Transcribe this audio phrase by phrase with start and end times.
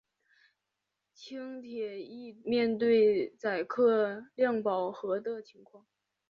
[1.13, 5.85] 轻铁亦面对载客量饱和的情况。